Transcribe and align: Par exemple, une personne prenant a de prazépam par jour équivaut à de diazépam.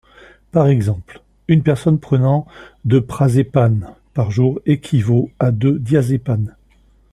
Par 0.51 0.65
exemple, 0.65 1.21
une 1.47 1.61
personne 1.61 1.99
prenant 1.99 2.47
a 2.49 2.51
de 2.85 2.97
prazépam 2.97 3.93
par 4.15 4.31
jour 4.31 4.59
équivaut 4.65 5.29
à 5.37 5.51
de 5.51 5.77
diazépam. 5.77 6.55